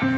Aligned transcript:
Herzlich 0.00 0.16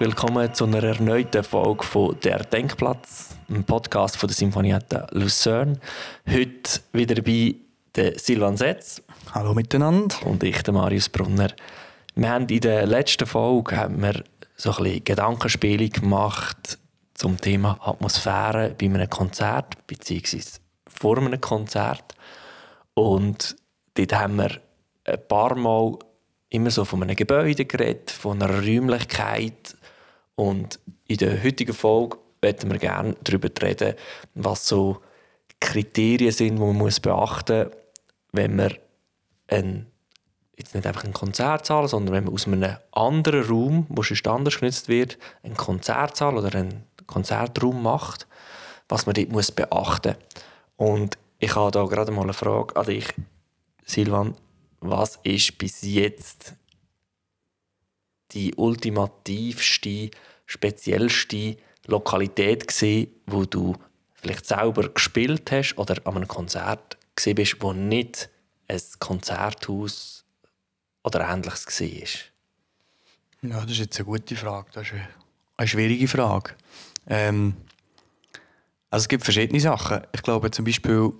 willkommen 0.00 0.52
zu 0.52 0.64
einer 0.64 0.82
erneuten 0.82 1.44
Folge 1.44 1.84
von 1.84 2.18
«Der 2.24 2.40
Denkplatz», 2.40 3.36
einem 3.48 3.62
Podcast 3.62 4.16
von 4.16 4.26
der 4.26 4.34
Sinfonietta 4.34 5.06
Lucerne. 5.12 5.78
Heute 6.28 6.80
wieder 6.92 7.14
dabei 7.14 7.54
der 7.94 8.18
Silvan 8.18 8.56
Setz. 8.56 9.00
Hallo 9.32 9.54
miteinander. 9.54 10.26
Und 10.26 10.42
ich, 10.42 10.60
der 10.62 10.74
Marius 10.74 11.08
Brunner. 11.08 11.52
Wir 12.16 12.30
haben 12.30 12.48
in 12.48 12.60
der 12.60 12.84
letzten 12.84 13.26
Folge 13.26 13.76
haben 13.76 14.02
wir 14.02 14.24
so 14.56 14.72
ein 14.72 14.82
bisschen 14.82 15.04
Gedankenspiele 15.04 15.88
gemacht 15.88 16.79
zum 17.20 17.38
Thema 17.38 17.78
Atmosphäre 17.82 18.74
bei 18.80 18.86
einem 18.86 19.10
Konzert, 19.10 19.86
beziehungsweise 19.86 20.58
vor 20.88 21.18
einem 21.18 21.38
Konzert. 21.38 22.14
Und 22.94 23.56
dort 23.92 24.14
haben 24.14 24.36
wir 24.36 24.58
ein 25.04 25.28
paar 25.28 25.54
Mal 25.54 25.98
immer 26.48 26.70
so 26.70 26.86
von 26.86 27.02
einem 27.02 27.14
Gebäude 27.14 27.66
geredet, 27.66 28.10
von 28.10 28.42
einer 28.42 28.64
Räumlichkeit. 28.64 29.76
Und 30.34 30.80
in 31.08 31.18
der 31.18 31.44
heutigen 31.44 31.74
Folge 31.74 32.16
werden 32.40 32.70
wir 32.70 32.78
gerne 32.78 33.14
darüber 33.22 33.50
reden, 33.60 33.96
was 34.34 34.66
so 34.66 35.02
Kriterien 35.60 36.32
sind, 36.32 36.56
die 36.56 36.62
man 36.62 36.74
muss 36.74 37.00
beachten 37.00 37.64
muss, 37.64 37.76
wenn 38.32 38.56
man 38.56 38.74
ein, 39.48 39.88
jetzt 40.56 40.74
nicht 40.74 40.86
einfach 40.86 41.04
ein 41.04 41.12
Konzertsaal, 41.12 41.86
sondern 41.86 42.14
wenn 42.14 42.24
man 42.24 42.32
aus 42.32 42.46
einem 42.46 42.76
anderen 42.92 43.44
Raum, 43.44 43.86
wo 43.90 44.02
schon 44.02 44.16
anders 44.32 44.58
genutzt 44.58 44.88
wird, 44.88 45.18
einen 45.42 45.58
Konzertsaal 45.58 46.38
oder 46.38 46.58
einen 46.58 46.86
Konzertraum 47.10 47.82
macht, 47.82 48.26
was 48.88 49.06
man 49.06 49.14
dort 49.14 49.30
muss 49.30 49.52
beachten 49.52 50.14
muss. 50.16 50.42
Und 50.76 51.18
ich 51.38 51.54
habe 51.54 51.70
da 51.70 51.84
gerade 51.84 52.12
mal 52.12 52.22
eine 52.22 52.32
Frage 52.32 52.76
an 52.76 52.86
dich, 52.86 53.06
Silvan 53.84 54.34
was 54.80 55.18
ist 55.22 55.58
bis 55.58 55.82
jetzt 55.82 56.54
die 58.32 58.54
ultimativste, 58.54 60.10
speziellste 60.46 61.56
Lokalität 61.86 62.68
gesehen, 62.68 63.08
wo 63.26 63.44
du 63.44 63.76
vielleicht 64.14 64.46
selber 64.46 64.88
gespielt 64.88 65.50
hast 65.50 65.76
oder 65.76 65.96
an 66.04 66.16
einem 66.16 66.28
Konzert 66.28 66.96
gesehen 67.14 67.34
bist, 67.34 67.56
wo 67.60 67.72
nicht 67.72 68.30
ein 68.68 68.80
Konzerthaus 68.98 70.24
oder 71.02 71.28
ähnliches 71.28 71.66
war? 71.80 73.50
Ja, 73.50 73.60
das 73.62 73.72
ist 73.72 73.78
jetzt 73.78 73.98
eine 73.98 74.06
gute 74.06 74.36
Frage. 74.36 74.68
Das 74.72 74.86
ist 74.86 74.94
eine, 75.56 75.68
schwierige 75.68 76.08
Frage. 76.08 76.54
Ähm, 77.10 77.54
also 78.88 79.04
es 79.04 79.08
gibt 79.08 79.24
verschiedene 79.24 79.60
Sachen. 79.60 80.00
Ich 80.12 80.22
glaube 80.22 80.50
zum 80.50 80.64
Beispiel, 80.64 81.12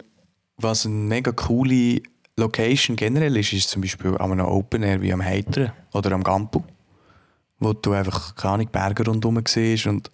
was 0.57 0.87
eine 0.87 0.95
mega 0.95 1.33
coole 1.33 2.01
Location 2.37 2.97
generell 2.97 3.37
ist, 3.37 3.53
ist 3.53 3.69
zum 3.69 3.83
Beispiel 3.83 4.17
an 4.17 4.33
einem 4.33 4.47
Open 4.47 4.83
Air 4.83 5.03
wie 5.03 5.13
am 5.13 5.23
Heiteren 5.23 5.73
oder 5.93 6.13
am 6.13 6.23
Gampu, 6.23 6.63
wo 7.59 7.73
du 7.73 7.93
einfach 7.93 8.35
keine 8.35 8.55
Ahnung, 8.55 8.69
Berge 8.73 9.05
rundherum 9.05 9.43
siehst 9.47 9.87
und 9.87 10.11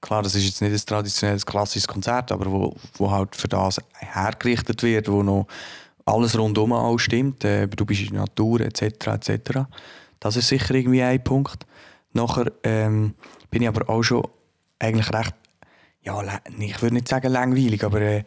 klar, 0.00 0.22
das 0.22 0.34
ist 0.34 0.44
jetzt 0.44 0.62
nicht 0.62 0.72
ein 0.72 0.86
traditionelles 0.86 1.46
klassisches 1.46 1.86
Konzert, 1.86 2.32
aber 2.32 2.50
wo, 2.50 2.76
wo 2.94 3.10
halt 3.10 3.36
für 3.36 3.48
das 3.48 3.80
hergerichtet 3.94 4.82
wird, 4.82 5.08
wo 5.08 5.22
noch 5.22 5.46
alles 6.04 6.38
rundherum 6.38 6.72
auch 6.72 6.98
stimmt, 6.98 7.44
äh, 7.44 7.68
du 7.68 7.84
bist 7.84 8.00
in 8.00 8.12
der 8.12 8.22
Natur 8.22 8.60
etc. 8.60 8.82
etc. 8.82 9.60
Das 10.20 10.36
ist 10.36 10.48
sicher 10.48 10.74
irgendwie 10.74 11.02
ein 11.02 11.22
Punkt. 11.22 11.66
Nachher 12.12 12.50
ähm, 12.64 13.14
bin 13.50 13.62
ich 13.62 13.68
aber 13.68 13.88
auch 13.88 14.02
schon 14.02 14.26
eigentlich 14.78 15.12
recht, 15.12 15.34
ja, 16.02 16.22
ich 16.58 16.82
würde 16.82 16.94
nicht 16.94 17.08
sagen 17.08 17.32
langweilig, 17.32 17.84
aber 17.84 18.00
äh, 18.00 18.24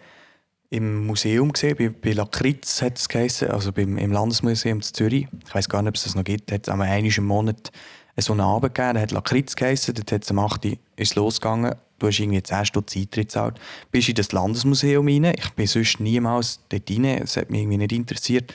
im 0.69 1.05
Museum 1.05 1.51
gesehen, 1.51 1.75
bei, 1.77 1.89
bei 1.89 2.13
Lakritz 2.13 2.81
hat 2.81 2.97
es 2.97 3.09
geheißen, 3.09 3.49
also 3.49 3.71
beim, 3.71 3.97
im 3.97 4.11
Landesmuseum 4.11 4.77
in 4.77 4.81
Zürich. 4.81 5.27
Ich 5.45 5.53
weiß 5.53 5.67
gar 5.67 5.81
nicht, 5.81 5.89
ob 5.89 5.95
es 5.95 6.03
das 6.03 6.15
noch 6.15 6.23
gibt. 6.23 6.51
Hat 6.51 6.63
es 6.63 6.69
einmal 6.69 7.05
im 7.05 7.25
Monat 7.25 7.71
so 8.17 8.33
einen 8.33 8.41
Abend 8.41 8.73
gegeben, 8.73 8.93
der 8.93 9.03
hat 9.03 9.11
Lakritz 9.11 9.55
geheißen. 9.55 9.93
Dort 9.93 10.11
hat 10.11 10.23
es 10.23 10.31
am 10.31 10.39
8. 10.39 10.77
ist 10.95 11.15
losgegangen. 11.15 11.75
Du 11.99 12.07
hast 12.07 12.19
irgendwie 12.19 12.41
10 12.41 12.65
Stunden 12.65 12.99
Eintritt 12.99 13.27
gezahlt. 13.27 13.59
Bist 13.91 14.09
in 14.09 14.15
das 14.15 14.31
Landesmuseum 14.31 15.07
rein. 15.07 15.33
Ich 15.37 15.49
bin 15.51 15.67
sonst 15.67 15.99
niemals 15.99 16.61
dort 16.69 16.89
rein. 16.89 17.05
Es 17.05 17.37
hat 17.37 17.49
mich 17.49 17.61
irgendwie 17.61 17.77
nicht 17.77 17.91
interessiert. 17.91 18.53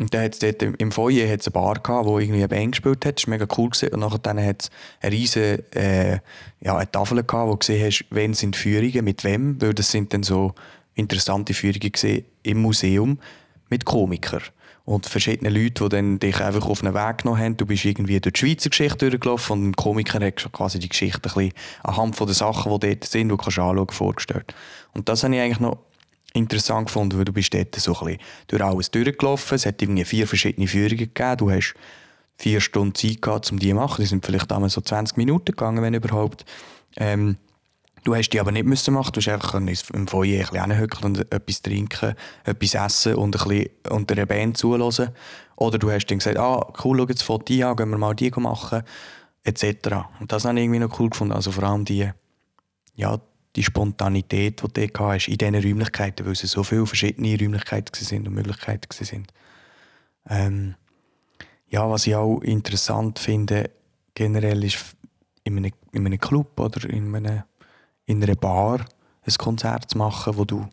Und 0.00 0.14
dann 0.14 0.22
hat's 0.22 0.38
dort 0.38 0.62
im 0.62 0.92
Foyer 0.92 1.30
hat's 1.30 1.46
eine 1.46 1.52
Bar 1.52 1.74
gehabt, 1.74 2.06
wo 2.06 2.18
irgendwie 2.18 2.40
eine 2.40 2.48
Band 2.48 2.72
gespielt 2.72 3.04
hat. 3.04 3.18
Das 3.18 3.26
war 3.26 3.32
mega 3.32 3.46
cool. 3.58 3.68
Gewesen. 3.68 3.92
Und 3.92 4.00
nachher 4.00 4.46
hat 4.46 4.62
es 4.62 4.70
eine 5.02 5.12
riesige 5.12 5.62
äh, 5.74 6.18
ja, 6.62 6.82
Tafel 6.86 7.22
gehabt, 7.22 7.48
wo 7.48 7.52
du 7.52 7.58
gesehen 7.58 7.84
hast, 7.84 8.06
wen 8.08 8.32
sind 8.32 8.56
Führungen, 8.56 9.04
mit 9.04 9.24
wem. 9.24 9.60
Weil 9.60 9.74
das 9.74 9.90
sind 9.90 10.14
dann 10.14 10.22
so 10.22 10.54
interessante 10.94 11.52
Führungen 11.52 11.92
gesehen 11.92 12.24
im 12.42 12.62
Museum 12.62 13.18
mit 13.68 13.84
Komikern 13.84 14.42
und 14.86 15.06
verschiedene 15.06 15.50
Leute, 15.50 15.84
die 15.84 15.88
dann 15.90 16.18
dich 16.18 16.40
einfach 16.40 16.66
auf 16.66 16.82
einen 16.82 16.94
Weg 16.94 17.18
genommen 17.18 17.40
haben. 17.40 17.56
Du 17.56 17.66
bist 17.66 17.84
irgendwie 17.84 18.20
durch 18.20 18.32
die 18.32 18.40
Schweizer 18.40 18.70
Geschichte 18.70 19.10
durchgelaufen 19.10 19.52
und 19.52 19.68
ein 19.68 19.76
Komiker 19.76 20.24
hat 20.24 20.50
quasi 20.52 20.78
die 20.78 20.88
Geschichte 20.88 21.18
ein 21.28 21.34
bisschen 21.34 21.52
anhand 21.84 22.16
von 22.16 22.26
den 22.26 22.34
Sachen, 22.34 22.72
die 22.72 22.88
dort 22.88 23.04
sind, 23.04 23.28
die 23.28 23.28
du 23.28 23.36
kannst 23.36 23.58
anschauen, 23.58 23.88
vorgestellt. 23.88 24.54
Und 24.94 25.08
das 25.08 25.22
habe 25.22 25.34
ich 25.34 25.40
eigentlich 25.40 25.60
noch 25.60 25.78
interessant 26.32 26.86
gefunden, 26.86 27.18
weil 27.18 27.24
du 27.24 27.32
bist 27.32 27.52
dort 27.54 27.74
so 27.74 27.94
ein 27.94 28.06
bisschen 28.06 28.20
durch 28.48 28.62
alles 28.62 28.90
durchgelaufen. 28.90 29.56
Es 29.56 29.66
hat 29.66 29.82
irgendwie 29.82 30.04
vier 30.04 30.26
verschiedene 30.26 30.66
Führungen 30.66 30.98
gegeben. 30.98 31.36
Du 31.36 31.50
hast 31.50 31.74
vier 32.36 32.60
Stunden 32.60 32.94
Zeit 32.94 33.20
gehabt, 33.20 33.50
um 33.52 33.58
die 33.58 33.70
zu 33.70 33.74
machen. 33.74 34.02
Die 34.02 34.08
sind 34.08 34.24
vielleicht 34.24 34.50
einmal 34.52 34.70
so 34.70 34.80
20 34.80 35.16
Minuten 35.16 35.46
gegangen, 35.46 35.82
wenn 35.82 35.94
überhaupt. 35.94 36.44
Ähm, 36.96 37.36
Du 38.02 38.14
hast 38.14 38.30
die 38.30 38.40
aber 38.40 38.50
nicht 38.50 38.64
müssen 38.64 38.94
machen. 38.94 39.12
Du 39.12 39.20
hast 39.20 39.28
einfach 39.28 39.54
im 39.54 40.08
Foyer 40.08 40.46
ein 40.52 40.68
bisschen 40.68 41.04
und 41.04 41.32
etwas 41.32 41.62
trinken, 41.62 42.14
etwas 42.44 42.74
essen 42.74 43.14
und 43.16 43.36
ein 43.36 43.48
bisschen 43.48 43.70
unter 43.90 44.14
einer 44.14 44.26
Band 44.26 44.56
zuhören. 44.56 45.10
Oder 45.56 45.78
du 45.78 45.90
hast 45.90 46.06
dann 46.06 46.18
gesagt, 46.18 46.38
ah, 46.38 46.72
cool, 46.82 46.98
schau 46.98 47.06
jetzt 47.08 47.22
Foto 47.22 47.52
an, 47.52 47.76
gehen 47.76 47.90
wir 47.90 47.98
mal 47.98 48.14
die 48.14 48.30
machen, 48.36 48.82
etc. 49.44 49.64
Und 50.18 50.32
das 50.32 50.46
habe 50.46 50.58
ich 50.58 50.64
irgendwie 50.64 50.80
noch 50.80 50.98
cool 50.98 51.10
gefunden. 51.10 51.34
Also 51.34 51.50
vor 51.50 51.64
allem 51.64 51.84
die, 51.84 52.10
ja, 52.94 53.20
die 53.56 53.62
Spontanität, 53.62 54.62
die 54.62 54.86
du 54.86 54.98
hast 55.00 55.28
in 55.28 55.38
diesen 55.38 55.54
Räumlichkeiten, 55.54 56.24
weil 56.24 56.32
es 56.32 56.40
so 56.40 56.62
viele 56.62 56.86
verschiedene 56.86 57.38
Räumlichkeiten 57.38 58.04
sind 58.04 58.26
und 58.28 58.34
Möglichkeiten 58.34 59.04
sind. 59.04 59.32
Ähm, 60.28 60.76
ja, 61.68 61.88
was 61.88 62.06
ich 62.06 62.14
auch 62.14 62.40
interessant 62.40 63.18
finde, 63.18 63.70
generell 64.14 64.62
ist 64.64 64.96
in 65.44 65.56
einem, 65.56 65.72
in 65.92 66.06
einem 66.06 66.18
Club 66.18 66.58
oder 66.60 66.88
in 66.88 67.14
einem 67.14 67.42
in 68.10 68.22
einer 68.22 68.34
Bar 68.34 68.84
ein 69.24 69.34
Konzert 69.38 69.90
zu 69.90 69.98
machen, 69.98 70.36
wo 70.36 70.44
du, 70.44 70.68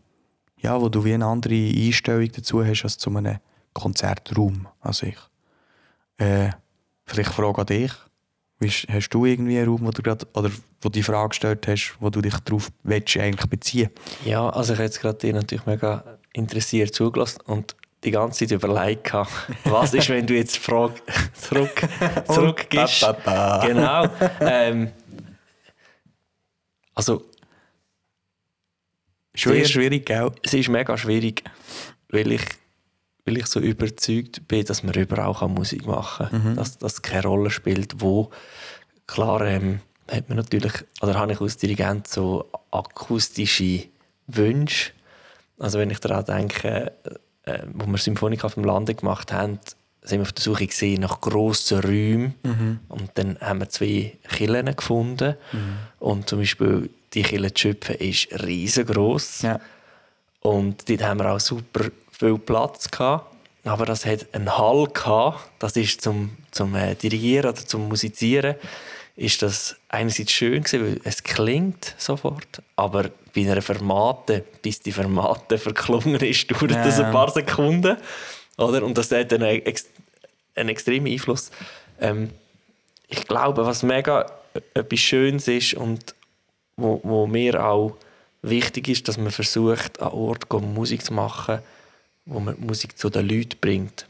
ja, 0.60 0.80
wo 0.80 0.88
du 0.88 1.04
wie 1.04 1.14
eine 1.14 1.26
andere 1.26 1.54
Einstellung 1.54 2.28
dazu 2.32 2.64
hast 2.64 2.82
als 2.82 2.98
zu 2.98 3.16
einem 3.16 3.38
Konzertraum 3.72 4.66
an 4.80 4.92
sich. 4.92 5.16
Äh, 6.16 6.50
vielleicht 7.06 7.30
Frage 7.30 7.60
an 7.60 7.66
dich. 7.66 7.92
Hast 8.60 9.10
du 9.10 9.24
irgendwie 9.24 9.58
einen 9.58 9.68
Raum, 9.68 9.86
wo 9.86 9.90
du 9.90 10.02
grad, 10.02 10.26
oder 10.36 10.50
wo 10.80 10.88
die 10.88 11.02
Frage 11.02 11.28
gestellt 11.30 11.66
hast, 11.68 11.96
wo 12.00 12.10
du 12.10 12.20
dich 12.20 12.34
darauf 12.40 12.70
eigentlich 12.84 13.46
beziehen 13.48 13.90
Ja, 14.24 14.48
also 14.50 14.72
ich 14.72 14.78
habe 14.78 14.86
jetzt 14.86 15.00
gerade 15.00 15.18
dir 15.18 15.32
natürlich 15.32 15.64
mega 15.66 16.18
interessiert 16.32 16.94
zugelassen 16.94 17.40
und 17.46 17.76
die 18.04 18.10
ganze 18.10 18.46
Zeit 18.46 18.52
überlegt, 18.52 19.12
was 19.64 19.94
ist, 19.94 20.08
wenn 20.08 20.26
du 20.26 20.34
jetzt 20.34 20.56
die 20.56 20.60
Frage 20.60 20.94
zurück, 21.34 21.82
zurückgibst. 22.26 23.06
genau. 23.62 24.08
Ähm, 24.40 24.90
also, 26.94 27.24
Schwierig, 29.38 29.66
sehr, 29.66 29.72
schwierig, 29.72 30.06
gell? 30.06 30.32
Es 30.42 30.52
ist 30.52 30.68
mega 30.68 30.98
schwierig, 30.98 31.44
weil 32.08 32.32
ich, 32.32 32.42
weil 33.28 33.36
ich 33.36 33.46
so 33.46 33.60
überzeugt 33.60 34.48
bin, 34.48 34.64
dass 34.64 34.82
man 34.82 34.94
überall 34.94 35.34
kann 35.34 35.52
Musik 35.52 35.86
machen 35.86 36.28
kann. 36.28 36.52
Mhm. 36.52 36.56
Dass 36.56 36.78
das 36.78 37.02
keine 37.02 37.24
Rolle 37.24 37.50
spielt, 37.50 38.00
wo. 38.00 38.30
Klar 39.06 39.42
ähm, 39.42 39.80
hat 40.10 40.28
man 40.28 40.36
natürlich, 40.36 40.72
oder 41.00 41.14
habe 41.14 41.32
ich 41.32 41.40
als 41.40 41.58
Dirigent 41.58 42.08
so 42.08 42.48
akustische 42.70 43.84
Wünsche. 44.26 44.92
Also 45.58 45.78
wenn 45.78 45.90
ich 45.90 46.00
daran 46.00 46.24
denke, 46.24 46.92
äh, 47.44 47.58
wo 47.72 47.86
wir 47.86 47.98
Symphonik 47.98 48.44
auf 48.44 48.54
dem 48.54 48.64
Lande 48.64 48.94
gemacht 48.94 49.32
haben, 49.32 49.58
sind 50.02 50.20
wir 50.20 50.22
auf 50.22 50.32
der 50.32 50.42
Suche 50.42 50.66
gesehen 50.66 51.02
nach 51.02 51.20
grossen 51.20 51.80
Räumen 51.80 52.34
mhm. 52.42 52.80
und 52.88 53.10
dann 53.14 53.38
haben 53.40 53.60
wir 53.60 53.68
zwei 53.68 54.16
Killen 54.28 54.74
gefunden 54.74 55.34
mhm. 55.52 55.78
und 55.98 56.28
zum 56.28 56.38
Beispiel 56.38 56.88
die 57.12 57.22
Kille 57.22 57.50
Schöpfen 57.54 57.96
ist 57.96 58.28
riesengroß 58.42 59.42
ja. 59.42 59.60
und 60.40 60.88
dort 60.88 61.02
haben 61.02 61.20
wir 61.20 61.32
auch 61.32 61.40
super 61.40 61.90
viel 62.18 62.38
Platz 62.38 62.90
gehabt. 62.90 63.34
aber 63.64 63.86
das 63.86 64.04
hat 64.04 64.26
einen 64.32 64.56
Hall 64.56 64.88
gehabt. 64.88 65.50
das 65.58 65.76
ist 65.76 66.00
zum, 66.00 66.36
zum 66.50 66.74
äh, 66.74 66.94
Dirigieren 66.94 67.50
oder 67.50 67.64
zum 67.64 67.88
Musizieren 67.88 68.56
ist 69.16 69.42
das 69.42 69.76
einerseits 69.88 70.30
schön 70.30 70.62
gewesen, 70.62 70.80
weil 70.84 71.00
es 71.02 71.24
klingt 71.24 71.94
sofort, 71.98 72.62
aber 72.76 73.10
bei 73.34 73.40
einer 73.42 73.60
Fermate, 73.60 74.44
bis 74.62 74.80
die 74.80 74.92
Fermate 74.92 75.58
verklungen 75.58 76.20
ist, 76.20 76.50
dauert 76.50 76.70
ja. 76.70 76.84
das 76.84 77.00
ein 77.00 77.10
paar 77.10 77.30
Sekunden. 77.30 77.96
Oder? 78.56 78.82
Und 78.84 78.96
das 78.96 79.10
hat 79.10 79.32
einen, 79.32 79.62
einen 80.54 80.68
extremen 80.68 81.12
Einfluss. 81.12 81.50
Ähm, 82.00 82.30
ich 83.08 83.26
glaube, 83.26 83.66
was 83.66 83.82
mega 83.82 84.26
etwas 84.74 85.00
Schönes 85.00 85.48
ist 85.48 85.74
und 85.74 86.14
wo, 86.76 87.00
wo 87.02 87.32
wir 87.32 87.64
auch 87.64 87.96
wichtig 88.42 88.88
ist, 88.88 89.08
dass 89.08 89.18
man 89.18 89.32
versucht, 89.32 90.00
an 90.00 90.12
Ort 90.12 90.52
Musik 90.52 91.04
zu 91.04 91.12
machen, 91.12 91.58
wo 92.28 92.40
man 92.40 92.56
Musik 92.60 92.98
zu 92.98 93.10
den 93.10 93.28
Leuten 93.28 93.56
bringt. 93.60 94.06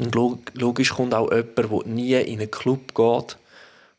Und 0.00 0.14
logisch 0.54 0.90
kommt 0.90 1.14
auch 1.14 1.30
jemand, 1.30 1.58
der 1.58 1.86
nie 1.86 2.14
in 2.14 2.40
einen 2.40 2.50
Club 2.50 2.94
geht, 2.94 3.36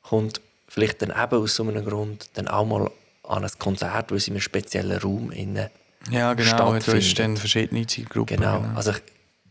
kommt 0.02 0.42
vielleicht 0.68 1.02
dann 1.02 1.10
eben 1.10 1.44
aus 1.44 1.56
so 1.56 1.64
einem 1.64 1.86
Grund 1.86 2.30
dann 2.34 2.48
auch 2.48 2.66
mal 2.66 2.90
an 3.28 3.44
ein 3.44 3.52
Konzert, 3.60 4.10
weil 4.10 4.18
es 4.18 4.28
in 4.28 4.34
einem 4.34 4.42
speziellen 4.42 4.98
Raum 4.98 5.32
innen 5.32 5.70
Ja, 6.10 6.34
genau, 6.34 6.80
du 6.80 6.94
hast 6.94 7.20
dann 7.20 7.38
verschiedene 7.38 7.86
Zielgruppen. 7.86 8.38
Genau, 8.38 8.62
genau. 8.62 8.76
also 8.76 8.94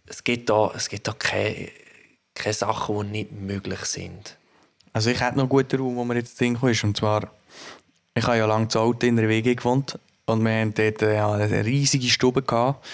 es 0.07 0.25
gibt 0.25 0.49
da, 0.49 0.73
es 0.75 0.89
gibt 0.89 1.07
da 1.07 1.13
keine, 1.13 1.69
keine 2.35 2.55
Sachen, 2.55 3.13
die 3.13 3.25
nicht 3.25 3.33
möglich 3.33 3.81
sind. 3.81 4.37
Also 4.93 5.11
ich 5.11 5.21
hätte 5.21 5.37
noch 5.37 5.45
einen 5.45 5.51
guten 5.51 5.79
Raum, 5.79 5.97
wo 5.97 6.05
mir 6.05 6.17
jetzt 6.17 6.39
hingekommen 6.39 6.73
ist, 6.73 6.83
und 6.83 6.97
zwar, 6.97 7.31
ich 8.15 8.25
habe 8.25 8.39
ja 8.39 8.47
lange 8.47 8.69
zu 8.69 8.81
Auto 8.81 9.07
in 9.07 9.17
der 9.17 9.29
WG 9.29 9.55
gewohnt 9.55 9.99
und 10.27 10.43
wir 10.43 10.61
hatten 10.61 10.75
dort 10.75 11.03
ja, 11.03 11.33
eine 11.33 11.65
riesige 11.65 12.09
Stube 12.09 12.43
gehabt 12.43 12.85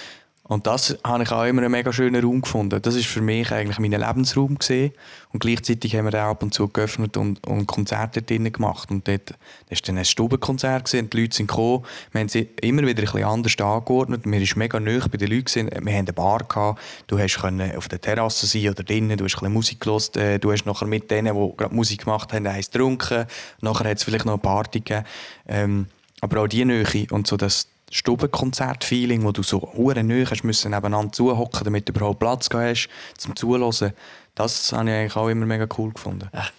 und 0.49 0.69
das 0.69 0.97
habe 1.03 1.25
ich 1.25 1.33
auch 1.33 1.45
immer 1.45 1.63
einen 1.63 1.73
mega 1.73 1.93
schönen 1.93 2.23
Raum 2.23 2.41
gefunden. 2.41 2.81
Das 2.81 2.95
ist 2.95 3.07
für 3.07 3.21
mich 3.21 3.51
eigentlich 3.51 3.81
mein 3.81 3.91
Lebensraum 3.91 4.57
gesehen. 4.57 4.93
Und 5.33 5.41
gleichzeitig 5.41 5.97
haben 5.97 6.05
wir 6.05 6.13
den 6.13 6.21
ab 6.21 6.41
und 6.41 6.55
zu 6.55 6.69
geöffnet 6.69 7.17
und, 7.17 7.45
und 7.45 7.67
Konzerte 7.67 8.23
drinnen 8.23 8.53
gemacht. 8.53 8.91
Und 8.93 9.09
dort 9.09 9.31
war 9.31 9.79
dann 9.85 9.99
ein 9.99 10.05
Stubenkonzert 10.05 10.85
gewesen, 10.85 11.11
die 11.11 11.21
Leute 11.21 11.37
sind 11.37 11.49
gekommen. 11.49 11.85
Wir 12.13 12.21
haben 12.21 12.29
sie 12.29 12.49
immer 12.61 12.83
wieder 12.83 13.03
ein 13.03 13.07
bisschen 13.07 13.25
anders 13.25 13.59
angeordnet. 13.59 14.23
Wir 14.25 14.41
waren 14.41 14.59
mega 14.59 14.79
nah 14.79 15.07
bei 15.09 15.19
den 15.19 15.31
Leuten. 15.31 15.47
Gewesen. 15.47 15.67
Wir 15.67 15.79
hatten 15.79 16.07
eine 16.07 16.13
Bar. 16.13 16.45
Gehabt. 16.45 16.81
Du 17.09 17.19
hast 17.19 17.43
auf 17.77 17.89
der 17.89 18.01
Terrasse 18.01 18.47
sein 18.47 18.69
oder 18.69 18.85
drinnen. 18.85 19.17
Du 19.17 19.25
hast 19.25 19.35
ein 19.35 19.41
bisschen 19.41 19.53
Musik 19.53 19.81
gehört. 19.81 20.17
Äh, 20.17 20.39
du 20.39 20.53
hast 20.53 20.65
nachher 20.65 20.87
mit 20.87 21.11
denen, 21.11 21.35
die 21.35 21.57
gerade 21.57 21.75
Musik 21.75 22.05
gemacht 22.05 22.33
haben, 22.33 22.47
eins 22.47 22.71
getrunken. 22.71 23.27
Nachher 23.63 23.91
hat 23.91 23.97
es 23.97 24.05
vielleicht 24.05 24.25
noch 24.25 24.35
eine 24.35 24.43
Party 24.43 24.79
gegeben. 24.79 25.05
Ähm, 25.49 25.87
aber 26.21 26.43
auch 26.43 26.47
die 26.47 26.65
Nähe 26.65 27.07
und 27.11 27.27
so 27.27 27.37
das 27.37 27.67
Stubenkonzert-Feeling, 27.91 29.25
wo 29.25 29.33
du 29.33 29.43
so 29.43 29.61
hure 29.77 30.03
neu 30.03 30.25
hast 30.27 30.45
müssen 30.45 30.73
nebeneinander 30.73 31.13
zuhocken, 31.13 31.65
damit 31.65 31.89
du 31.89 31.93
überhaupt 31.93 32.19
Platz 32.19 32.49
hast 32.53 32.89
zum 33.17 33.37
Zuhören. 33.37 33.93
Das 34.35 34.73
habe 34.73 34.91
ich 34.91 34.95
eigentlich 34.95 35.17
auch 35.17 35.29
immer 35.29 35.47
mega 35.47 35.67
cool 35.79 35.93
gefunden. 35.93 36.29
Ach, 36.33 36.51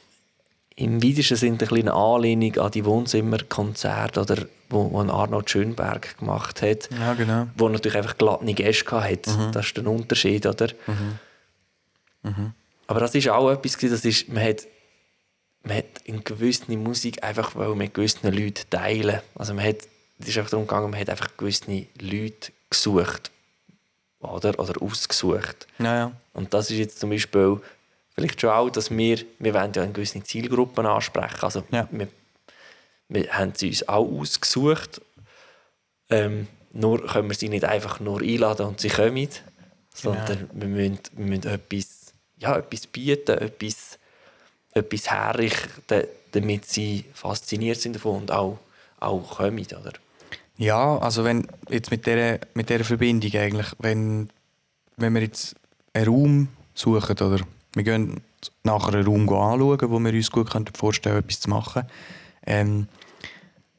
Im 0.76 1.04
weitesten 1.04 1.36
Sinne 1.36 1.58
eine 1.60 1.68
kleine 1.68 1.94
Anlehnung 1.94 2.58
an 2.58 2.72
die 2.72 2.86
Wohnzimmerkonzerte 2.86 4.22
oder 4.22 4.46
wo, 4.70 4.92
wo 4.92 5.00
Arnold 5.02 5.50
Schönberg 5.50 6.18
gemacht 6.18 6.62
hat. 6.62 6.90
Ja, 6.92 7.14
genau. 7.14 7.48
Wo 7.56 7.70
natürlich 7.70 7.98
einfach 7.98 8.18
glatte 8.18 8.54
Gäste 8.54 9.02
hatte. 9.02 9.30
Mhm. 9.30 9.52
Das 9.52 9.68
ist 9.68 9.78
der 9.78 9.88
Unterschied, 9.88 10.46
oder? 10.46 10.68
Mhm. 10.88 11.20
Mhm. 12.24 12.54
Aber 12.88 13.00
das 13.02 13.14
ist 13.16 13.28
auch 13.30 13.52
etwas, 13.52 13.78
das 13.78 14.06
ist, 14.06 14.30
man 14.30 14.44
hat 14.44 14.66
man 15.64 15.78
hat 15.78 15.86
in 16.06 16.24
gewisser 16.24 16.72
Musik 16.78 17.24
einfach 17.24 17.54
mit 17.76 17.94
gewissen 17.94 18.32
Leuten 18.32 18.70
teilen. 18.70 19.20
Also 19.36 19.54
man 19.54 19.66
hat 19.66 19.80
es 20.20 20.28
ist 20.30 20.38
einfach 20.38 20.52
darum 20.52 20.68
gegangen, 20.68 20.90
man 20.90 21.00
hat 21.00 21.10
einfach 21.10 21.38
gewisse 21.38 21.86
Leute 22.00 22.52
gesucht 22.70 23.32
oder, 24.20 24.60
oder 24.60 24.82
ausgesucht. 24.82 25.68
Ja, 25.80 25.96
ja. 25.96 26.12
Und 26.34 26.54
das 26.54 26.72
ist 26.72 26.78
jetzt 26.78 27.00
zum 27.00 27.10
Beispiel 27.10 27.60
vielleicht 28.14 28.42
schon 28.42 28.50
auch, 28.50 28.70
dass 28.70 28.90
wir, 28.90 29.20
wir 29.40 29.54
wollen 29.54 29.74
ja 29.74 29.84
eine 29.84 29.92
gewisse 29.92 30.24
Zielgruppen 30.24 30.86
ansprechen. 30.86 31.42
Also 31.42 31.64
ja. 31.72 31.88
wir, 31.92 32.08
wir 33.10 33.32
haben 33.32 33.54
sie 33.56 33.70
uns 33.70 33.88
auch 33.88 34.08
ausgesucht. 34.08 35.02
Ähm, 36.10 36.48
nur 36.74 37.06
können 37.06 37.30
wir 37.30 37.36
sie 37.36 37.50
nicht 37.50 37.66
einfach 37.66 38.00
nur 38.00 38.22
einladen 38.22 38.68
und 38.68 38.80
sie 38.80 38.90
kommen, 38.90 39.30
sondern 39.94 40.26
genau. 40.26 40.50
wir, 40.54 40.68
müssen, 40.68 41.00
wir 41.14 41.26
müssen 41.26 41.48
etwas, 41.48 42.14
ja, 42.38 42.58
etwas 42.58 42.88
bieten, 42.88 43.38
etwas, 43.38 43.98
etwas 44.74 45.12
herrichten, 45.12 46.04
damit 46.32 46.66
sie 46.66 47.06
fasziniert 47.14 47.80
sind 47.80 47.96
davon 47.96 48.22
und 48.22 48.32
auch, 48.32 48.60
auch 49.00 49.38
kommen. 49.38 49.66
Oder? 49.66 49.94
Ja, 50.58 50.98
also 50.98 51.24
wenn 51.24 51.48
jetzt 51.70 51.92
mit 51.92 52.06
dieser, 52.06 52.40
mit 52.56 52.70
dieser 52.70 52.84
Verbindung 52.84 53.32
eigentlich, 53.34 53.68
wenn, 53.80 54.30
wenn 54.98 55.14
wir 55.14 55.22
jetzt 55.22 55.56
einen 55.94 56.08
Raum 56.08 56.48
suchen 56.74 57.18
oder? 57.20 57.40
Wir 57.74 57.84
gehen 57.84 58.22
nachher 58.64 58.96
einen 58.96 59.06
Raum 59.06 59.30
anschauen, 59.30 59.92
wo 59.92 60.00
wir 60.00 60.14
uns 60.14 60.32
gut 60.32 60.50
vorstellen 60.76 61.16
können, 61.16 61.26
etwas 61.26 61.40
zu 61.40 61.50
machen, 61.50 61.84
ähm, 62.46 62.88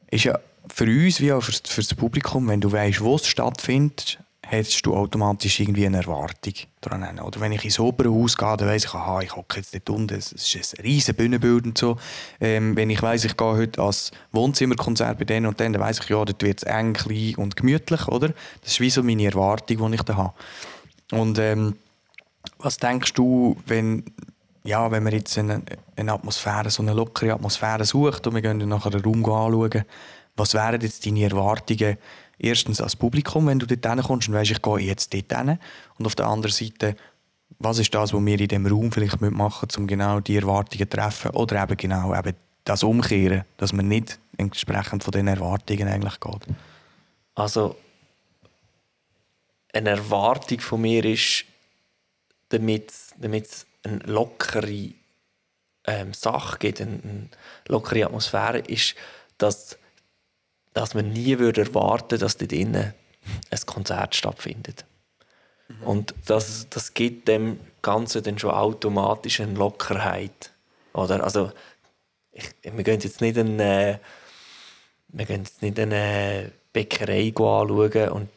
ist 0.09 0.23
ja 0.23 0.39
für 0.73 0.85
uns 0.85 1.19
wie 1.19 1.33
auch 1.33 1.43
für, 1.43 1.51
für 1.51 1.81
das 1.81 1.93
Publikum, 1.95 2.47
wenn 2.47 2.61
du 2.61 2.71
weißt, 2.71 3.01
wo 3.01 3.15
es 3.15 3.27
stattfindet, 3.27 4.19
hast 4.51 4.85
du 4.85 4.95
automatisch 4.95 5.59
irgendwie 5.59 5.85
eine 5.85 5.97
Erwartung 5.97 6.53
dran. 6.81 7.19
Oder 7.19 7.39
wenn 7.39 7.51
ich 7.51 7.63
ins 7.63 7.79
Opernhaus 7.79 8.35
gehe, 8.35 8.57
dann 8.57 8.67
weiss 8.67 8.85
ich, 8.85 8.93
aha, 8.93 9.21
ich 9.21 9.35
hocke 9.35 9.57
jetzt 9.57 9.73
dort 9.73 9.89
unten, 9.89 10.17
es 10.17 10.31
ist 10.31 10.77
ein 10.77 10.83
riesen 10.83 11.15
Bühnenbild 11.15 11.65
und 11.65 11.77
so. 11.77 11.97
Ähm, 12.39 12.75
wenn 12.75 12.89
ich 12.89 13.01
weiss, 13.01 13.25
ich 13.25 13.37
gehe 13.37 13.47
heute 13.47 13.81
als 13.81 14.11
Wohnzimmerkonzert 14.31 15.19
bei 15.19 15.25
denen 15.25 15.45
und 15.45 15.59
denen, 15.59 15.73
dann 15.73 15.81
weiss 15.81 15.99
ich, 15.99 16.09
ja, 16.09 16.25
dort 16.25 16.41
wird 16.41 16.59
es 16.59 16.63
eng, 16.63 16.93
klein 16.93 17.35
und 17.35 17.55
gemütlich, 17.55 18.07
oder? 18.07 18.29
Das 18.61 18.73
ist 18.73 18.79
wie 18.79 18.89
so 18.89 19.03
meine 19.03 19.25
Erwartung, 19.25 19.91
die 19.91 19.95
ich 19.95 20.03
da 20.03 20.15
habe. 20.15 20.33
Und 21.11 21.37
ähm, 21.37 21.75
was 22.57 22.77
denkst 22.77 23.13
du, 23.13 23.55
wenn, 23.67 24.03
ja, 24.63 24.89
wenn 24.89 25.03
man 25.03 25.13
jetzt 25.13 25.37
eine, 25.37 25.61
eine 25.95 26.13
Atmosphäre, 26.13 26.71
so 26.71 26.81
eine 26.81 26.93
lockere 26.93 27.33
Atmosphäre 27.33 27.85
sucht 27.85 28.25
und 28.25 28.35
wir 28.35 28.41
gehen 28.41 28.57
nachher 28.57 28.89
den 28.89 29.01
Raum 29.01 29.23
anschauen, 29.25 29.85
was 30.35 30.53
wären 30.53 30.81
jetzt 30.81 31.05
deine 31.05 31.23
Erwartungen 31.23 31.97
erstens 32.39 32.81
als 32.81 32.95
Publikum, 32.95 33.47
wenn 33.47 33.59
du 33.59 33.67
dort 33.67 34.03
kommst 34.03 34.27
und 34.27 34.33
weißt, 34.33 34.51
ich 34.51 34.61
gehe 34.61 34.79
jetzt 34.79 35.13
dort 35.13 35.37
hin. 35.37 35.59
Und 35.97 36.05
auf 36.05 36.15
der 36.15 36.27
anderen 36.27 36.53
Seite, 36.53 36.95
was 37.59 37.79
ist 37.79 37.93
das, 37.93 38.13
was 38.13 38.25
wir 38.25 38.39
in 38.39 38.47
diesem 38.47 38.65
Raum 38.65 38.91
vielleicht 38.91 39.21
machen 39.21 39.67
müssen, 39.67 39.81
um 39.81 39.87
genau 39.87 40.19
die 40.19 40.37
Erwartungen 40.37 40.89
zu 40.89 40.97
treffen 40.97 41.31
oder 41.31 41.61
eben 41.61 41.77
genau 41.77 42.15
eben 42.15 42.35
das 42.63 42.83
umkehren, 42.83 43.43
dass 43.57 43.73
man 43.73 43.87
nicht 43.87 44.19
entsprechend 44.37 45.03
von 45.03 45.11
den 45.11 45.27
Erwartungen 45.27 45.87
eigentlich 45.87 46.19
geht. 46.19 46.47
Also 47.35 47.75
eine 49.73 49.89
Erwartung 49.91 50.59
von 50.59 50.81
mir 50.81 51.03
ist, 51.05 51.45
damit, 52.49 52.91
damit 53.17 53.45
es 53.45 53.65
eine 53.83 53.99
lockere 53.99 54.93
ähm, 55.85 56.13
Sache 56.13 56.57
gibt, 56.59 56.81
eine, 56.81 56.99
eine 57.03 57.29
lockere 57.67 58.05
Atmosphäre, 58.05 58.59
ist, 58.59 58.95
dass 59.37 59.77
dass 60.79 60.93
man 60.93 61.11
nie 61.11 61.37
würde 61.39 61.61
erwarten 61.61 62.19
dass 62.19 62.37
dort 62.37 62.53
drinnen 62.53 62.93
ein 63.51 63.59
Konzert 63.65 64.15
stattfindet. 64.15 64.85
Mhm. 65.67 65.83
Und 65.83 66.15
das, 66.25 66.67
das 66.69 66.93
gibt 66.93 67.27
dem 67.27 67.59
Ganzen 67.81 68.23
dann 68.23 68.39
schon 68.39 68.51
automatisch 68.51 69.41
eine 69.41 69.55
Lockerheit. 69.55 70.51
Oder? 70.93 71.21
Also, 71.23 71.51
ich, 72.31 72.49
wir 72.63 72.83
gehen 72.83 73.01
jetzt 73.01 73.19
nicht 73.19 73.37
eine, 73.37 73.99
eine 75.17 76.51
Bäckerei 76.71 77.27
anschauen 77.27 78.09
und 78.09 78.29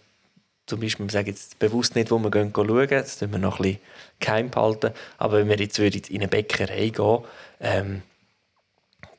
zum 0.66 0.80
Beispiel, 0.80 1.06
wir 1.06 1.12
sagen 1.12 1.28
jetzt 1.28 1.60
bewusst 1.60 1.94
nicht, 1.94 2.10
wo 2.10 2.18
wir 2.18 2.30
gehen 2.30 2.52
schauen, 2.54 2.88
das 2.88 3.18
tun 3.18 3.30
wir 3.30 3.38
noch 3.38 3.60
ein 3.60 3.62
bisschen 3.62 3.80
geheim 4.18 4.50
behalten, 4.50 4.90
aber 5.18 5.38
wenn 5.38 5.48
wir 5.48 5.58
jetzt 5.58 5.78
in 5.78 6.20
eine 6.20 6.28
Bäckerei 6.28 6.88
gehen, 6.88 7.18
ähm, 7.60 8.02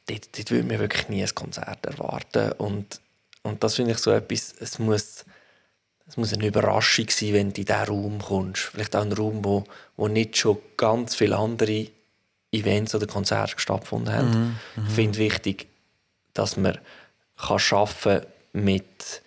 dort, 0.10 0.38
dort 0.38 0.52
würden 0.52 0.70
wir 0.70 0.80
wirklich 0.80 1.08
nie 1.08 1.22
ein 1.22 1.36
Konzert 1.36 1.86
erwarten 1.86 2.52
und 2.54 3.00
und 3.44 3.64
das 3.64 3.76
finde 3.76 3.92
ich 3.92 3.98
so 4.00 4.12
etwas, 4.12 4.56
es 4.60 4.80
muss, 4.80 5.26
es 6.08 6.18
muss 6.18 6.34
eine 6.34 6.48
Überraschung 6.48 7.08
sein, 7.10 7.34
wenn 7.34 7.54
du 7.54 7.62
in 7.62 7.66
diesen 7.66 7.84
Raum 7.84 8.20
kommst. 8.20 8.64
Vielleicht 8.64 8.96
auch 8.96 9.02
ein 9.02 9.12
Raum, 9.12 9.44
wo, 9.44 9.66
wo 9.98 10.08
nicht 10.08 10.38
schon 10.38 10.58
ganz 10.78 11.16
viele 11.16 11.38
andere 11.38 11.88
Events 12.52 12.96
oder 12.96 13.06
Konzerte 13.06 13.60
stattgefunden 13.60 14.14
haben. 14.14 14.30
Mhm, 14.30 14.56
mhm. 14.76 14.88
Ich 14.88 14.94
finde 14.94 15.20
wichtig, 15.20 15.68
dass 16.34 16.56
man 16.56 16.78
kann 17.38 17.60
arbeiten 17.72 18.26
mit, 18.54 19.22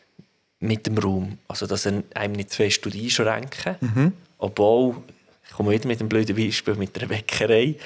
mit 0.60 0.86
dem 0.86 0.96
Raum. 0.96 1.38
Also, 1.48 1.66
dass 1.66 1.86
er 1.86 2.02
einem 2.14 2.34
nicht 2.34 2.50
zu 2.50 2.56
fest 2.56 2.86
einschränken 2.86 3.76
mhm. 3.80 4.12
Obwohl, 4.38 4.96
ich 5.46 5.52
komme 5.52 5.72
wieder 5.72 5.86
mit 5.86 6.00
dem 6.00 6.08
blöden 6.08 6.36
Beispiel 6.36 6.74
mit 6.74 6.94
der 7.00 7.06
Bäckerei, 7.06 7.76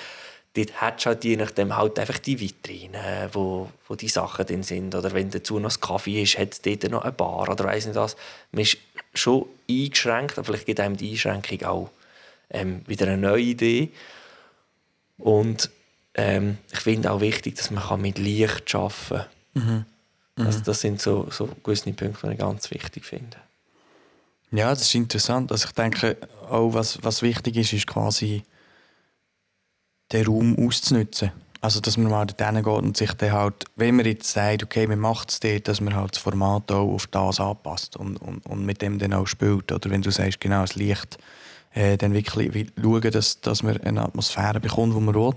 dort 0.55 0.83
hättest 0.83 1.07
du 1.07 1.09
halt 1.09 1.25
je 1.25 1.37
nachdem 1.37 1.77
halt 1.77 1.99
einfach 1.99 2.19
die 2.19 2.41
Vitrine, 2.41 3.31
wo, 3.33 3.71
wo 3.87 3.95
die 3.95 4.09
Sachen 4.09 4.47
drin 4.47 4.63
sind. 4.63 4.95
Oder 4.95 5.13
wenn 5.13 5.31
dazu 5.31 5.59
noch 5.59 5.75
ein 5.75 5.81
Kaffee 5.81 6.23
ist, 6.23 6.39
hat 6.39 6.53
es 6.53 6.63
dort 6.63 6.91
noch 6.91 7.03
eine 7.03 7.13
Bar 7.13 7.49
oder 7.49 7.65
weiss 7.65 7.87
nicht 7.87 7.97
was. 7.97 8.17
Man 8.53 8.63
ist 8.63 8.79
schon 9.15 9.47
eingeschränkt, 9.69 10.39
aber 10.39 10.47
vielleicht 10.47 10.67
gibt 10.67 10.81
einem 10.81 10.97
die 10.97 11.13
Einschränkung 11.13 11.63
auch 11.65 11.91
ähm, 12.51 12.83
wieder 12.87 13.07
eine 13.07 13.19
neue 13.19 13.43
Idee. 13.43 13.91
Und 15.19 15.71
ähm, 16.15 16.59
ich 16.73 16.81
finde 16.81 17.13
auch 17.13 17.21
wichtig, 17.21 17.57
dass 17.57 17.71
man 17.71 18.01
mit 18.01 18.19
Licht 18.19 18.75
arbeiten 18.75 18.95
kann. 19.09 19.27
Mhm. 19.55 19.85
Mhm. 20.37 20.47
Also 20.47 20.61
das 20.61 20.81
sind 20.81 21.01
so, 21.01 21.29
so 21.31 21.49
gewisse 21.63 21.93
Punkte, 21.93 22.27
die 22.27 22.33
ich 22.33 22.39
ganz 22.39 22.71
wichtig 22.71 23.05
finde. 23.05 23.37
Ja, 24.51 24.71
das 24.71 24.83
ist 24.83 24.95
interessant. 24.97 25.53
Also 25.53 25.69
ich 25.69 25.75
denke, 25.75 26.17
auch 26.49 26.75
was, 26.75 26.99
was 27.05 27.23
wichtig 27.23 27.57
ist, 27.57 27.73
ist 27.73 27.87
quasi 27.87 28.43
den 30.13 30.27
Raum 30.27 30.57
auszunutzen. 30.59 31.33
Also, 31.63 31.81
dass 31.81 31.99
man 31.99 32.11
mal 32.11 32.27
dorthin 32.27 32.63
geht 32.63 32.67
und 32.67 32.97
sich 32.97 33.13
dann 33.13 33.33
halt, 33.33 33.67
wenn 33.77 33.97
man 33.97 34.07
jetzt 34.07 34.33
sagt, 34.33 34.63
okay, 34.63 34.87
man 34.87 34.99
macht 34.99 35.31
es 35.31 35.41
dort, 35.41 35.69
dass 35.69 35.83
man 35.83 35.95
halt 35.95 36.15
das 36.15 36.23
Format 36.23 36.73
auch 36.73 36.91
auf 36.91 37.07
das 37.07 37.39
anpasst 37.39 37.97
und, 37.97 38.17
und, 38.17 38.47
und 38.47 38.65
mit 38.65 38.81
dem 38.81 38.99
dann 38.99 39.13
auch 39.13 39.27
spielt. 39.27 39.71
Oder 39.71 39.91
wenn 39.91 40.01
du 40.01 40.11
sagst, 40.11 40.41
genau, 40.41 40.63
das 40.63 40.75
Licht, 40.75 41.19
äh, 41.75 41.99
dann 41.99 42.15
wirklich 42.15 42.69
schauen, 42.81 43.11
dass, 43.11 43.41
dass 43.43 43.63
man 43.63 43.77
eine 43.83 44.03
Atmosphäre 44.03 44.59
bekommt, 44.59 44.97
die 44.97 45.01
man 45.01 45.15
will. 45.15 45.35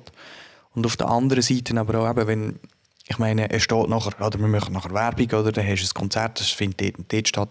Und 0.74 0.86
auf 0.86 0.96
der 0.96 1.10
anderen 1.10 1.44
Seite 1.44 1.78
aber 1.78 2.00
auch 2.00 2.10
eben, 2.10 2.28
wenn, 2.28 2.60
ich 3.08 3.20
meine, 3.20 3.50
er 3.52 3.60
steht 3.60 3.90
nachher, 3.90 4.26
oder 4.26 4.40
wir 4.40 4.48
machen 4.48 4.74
nachher 4.74 4.94
Werbung, 4.94 5.40
oder 5.40 5.52
dann 5.52 5.68
hast 5.68 5.82
du 5.82 5.88
ein 5.88 5.94
Konzert, 5.94 6.40
das 6.40 6.50
findet 6.50 6.82
dort 6.82 7.00
und 7.00 7.14
dort 7.14 7.28
statt. 7.28 7.50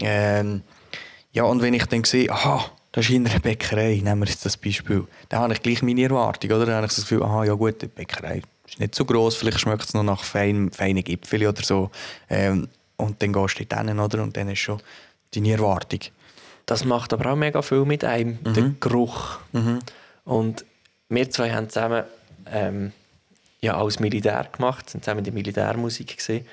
Ähm, 0.00 0.62
ja, 1.32 1.44
und 1.44 1.62
wenn 1.62 1.74
ich 1.74 1.86
dann 1.86 2.04
sehe, 2.04 2.30
aha, 2.30 2.64
das 2.94 3.06
ist 3.06 3.10
in 3.10 3.26
einer 3.26 3.40
Bäckerei, 3.40 4.00
nehmen 4.02 4.20
wir 4.20 4.28
jetzt 4.28 4.44
das 4.46 4.56
Beispiel, 4.56 5.04
dann 5.28 5.40
habe 5.40 5.52
ich 5.54 5.62
gleich 5.62 5.82
meine 5.82 6.02
Erwartung, 6.04 6.52
oder? 6.52 6.66
Dann 6.66 6.76
habe 6.76 6.86
ich 6.86 6.94
das 6.94 7.02
Gefühl, 7.02 7.24
aha, 7.24 7.44
ja 7.44 7.54
gut, 7.54 7.82
die 7.82 7.88
Bäckerei 7.88 8.40
ist 8.68 8.78
nicht 8.78 8.94
so 8.94 9.04
groß, 9.04 9.34
vielleicht 9.34 9.58
schmeckt 9.58 9.84
es 9.84 9.94
noch 9.94 10.04
nach 10.04 10.22
fein, 10.22 10.70
feinen 10.70 11.02
Gipfeln 11.02 11.46
oder 11.48 11.62
so. 11.62 11.90
Ähm, 12.30 12.68
und 12.96 13.20
dann 13.20 13.32
gehst 13.32 13.58
du 13.58 13.64
dort 13.66 13.88
hin, 13.88 13.98
oder? 13.98 14.22
Und 14.22 14.36
dann 14.36 14.48
ist 14.48 14.60
schon 14.60 14.80
deine 15.34 15.50
Erwartung. 15.52 15.98
Das 16.66 16.84
macht 16.84 17.12
aber 17.12 17.32
auch 17.32 17.36
mega 17.36 17.60
viel 17.62 17.84
mit 17.84 18.04
einem, 18.04 18.38
Mhm. 18.44 18.54
der 18.54 18.70
Geruch. 18.78 19.38
Und 20.24 20.64
wir 21.08 21.30
zwei 21.30 21.52
haben 21.52 21.68
zusammen 21.68 22.04
ähm, 22.46 22.92
ja, 23.60 23.76
als 23.76 23.98
Militär 23.98 24.46
gemacht, 24.52 24.88
sind 24.88 25.04
zusammen 25.04 25.24
der 25.24 25.32
Militärmusik 25.32 26.16
gesehen 26.16 26.46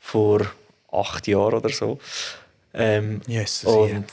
vor 0.00 0.40
acht 0.90 1.28
Jahren 1.28 1.54
oder 1.54 1.68
so. 1.70 1.98
Ähm, 2.74 3.20
Jesus, 3.26 3.64
und 3.64 4.04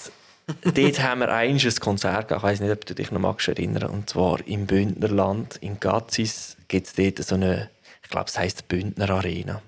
dort 0.63 1.01
haben 1.03 1.20
wir 1.20 1.29
eigentlich 1.29 1.65
ein 1.75 1.79
Konzert 1.79 2.27
gehabt. 2.27 2.43
Ich 2.43 2.50
weiß 2.50 2.60
nicht, 2.62 2.72
ob 2.72 2.86
du 2.86 2.93
dich 2.96 3.12
noch 3.12 3.20
magst 3.20 3.48
erinnern. 3.48 3.89
Und 3.89 4.10
zwar 4.10 4.46
im 4.48 4.65
Bündnerland, 4.65 5.58
in 5.58 5.79
Gazis, 5.79 6.58
gibt 6.67 6.88
es 6.88 6.93
dort 6.93 7.25
so 7.27 7.36
eine, 7.36 7.70
ich 8.03 8.10
glaube, 8.10 8.27
es 8.27 8.38
heisst 8.38 8.67
Bündner 8.67 9.10
Arena. 9.10 9.62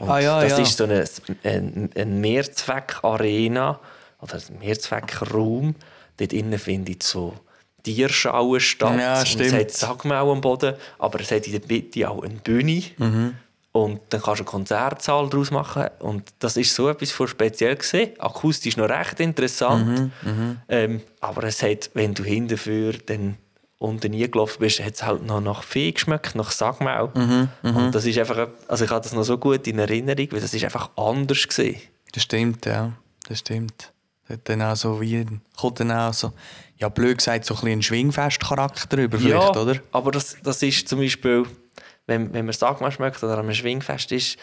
Und 0.00 0.08
Ah, 0.08 0.18
ja, 0.20 0.40
das 0.42 0.52
ja. 0.52 0.58
ist 0.58 0.76
so 0.78 0.84
eine, 0.84 1.04
ein, 1.44 1.90
ein 1.96 2.20
Mehrzweck-Arena 2.20 3.78
oder 4.20 4.34
ein 4.34 4.58
Mehrzweck-Raum. 4.58 5.74
Dort 6.16 6.32
innen 6.32 6.58
findet 6.58 7.02
so 7.02 7.34
Tierschauen 7.82 8.60
statt. 8.60 8.98
Ja, 8.98 9.18
Und 9.20 9.28
stimmt. 9.28 9.46
es 9.46 9.52
hat 9.54 9.70
Sagmau 9.72 10.30
am 10.32 10.40
Boden, 10.40 10.74
aber 10.98 11.20
es 11.20 11.30
hat 11.30 11.46
in 11.46 11.52
der 11.52 11.62
Mitte 11.68 12.08
auch 12.08 12.22
eine 12.22 12.34
Bühne. 12.34 12.82
Mhm. 12.98 13.34
Und 13.72 14.00
dann 14.10 14.20
kannst 14.20 14.40
du 14.40 14.44
einen 14.44 14.50
Konzertsaal 14.50 15.30
daraus 15.30 15.50
machen. 15.50 15.86
Und 16.00 16.24
das 16.40 16.58
ist 16.58 16.74
so 16.74 16.90
etwas 16.90 17.10
von 17.10 17.26
speziell 17.26 17.74
gesehen. 17.76 18.10
Akustisch 18.20 18.76
noch 18.76 18.88
recht 18.88 19.18
interessant. 19.20 20.12
Mhm, 20.22 20.58
Ähm, 20.68 21.00
aber 21.20 21.44
es 21.44 21.62
hat, 21.62 21.90
wenn 21.94 22.12
du 22.12 22.22
hinterher 22.22 22.92
dann 23.06 23.38
unten 23.78 24.12
gelaufen 24.12 24.58
bist, 24.60 24.78
hat 24.84 24.94
es 24.94 25.02
halt 25.02 25.24
noch 25.26 25.40
nach 25.40 25.62
Fee 25.62 25.90
geschmeckt, 25.92 26.34
nach 26.34 26.50
Sagmau. 26.52 27.10
Mhm, 27.14 27.48
Und 27.62 27.94
das 27.94 28.04
ist 28.04 28.18
einfach, 28.18 28.48
also 28.68 28.84
ich 28.84 28.90
habe 28.90 29.02
das 29.02 29.12
noch 29.14 29.24
so 29.24 29.38
gut 29.38 29.66
in 29.66 29.78
Erinnerung, 29.78 30.28
weil 30.32 30.40
das 30.40 30.52
ist 30.52 30.62
einfach 30.64 30.90
anders 30.96 31.48
gesehen. 31.48 31.80
Das 32.12 32.22
stimmt, 32.24 32.66
ja. 32.66 32.92
Das 33.26 33.38
stimmt. 33.38 33.92
Das 34.28 34.36
hat 34.36 34.48
dann 34.50 34.60
auch 34.62 34.76
so 34.76 35.00
wie, 35.00 35.26
kommt 35.56 35.80
dann 35.80 35.90
auch 35.90 36.12
so, 36.12 36.32
ja 36.76 36.88
blöd 36.90 37.18
gesagt, 37.18 37.44
so 37.46 37.54
ein 37.54 37.60
bisschen 37.62 37.82
Schwingfest-Charakter 37.82 38.98
über 38.98 39.18
vielleicht, 39.18 39.56
oder? 39.56 39.76
aber 39.92 40.10
das, 40.12 40.36
das 40.42 40.62
ist 40.62 40.86
zum 40.88 41.00
Beispiel, 41.00 41.44
wenn, 42.06 42.32
wenn 42.32 42.44
man 42.44 42.52
Sagmau 42.52 42.90
schmeckt 42.90 43.22
oder 43.22 43.34
an 43.34 43.40
einem 43.40 43.54
Schwingfest 43.54 44.12
ist, 44.12 44.38